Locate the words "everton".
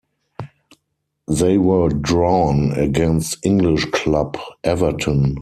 4.63-5.37